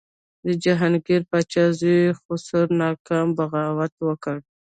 [0.45, 4.37] د جهانګیر پاچا زوی خسرو ناکام بغاوت وکړ.